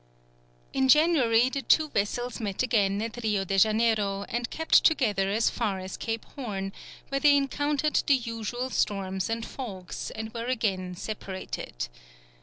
[0.73, 5.51] In January the two vessels met again at Rio de Janeiro, and kept together as
[5.51, 6.73] far as Cape Horn,
[7.09, 11.87] where they encountered the usual storms and fogs, and were again separated.